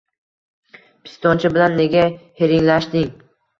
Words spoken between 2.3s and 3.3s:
hiringlashding…